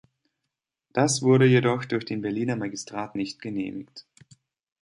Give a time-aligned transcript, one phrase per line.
[0.93, 4.03] Das wurde jedoch durch den Berliner Magistrat nicht genehmigt.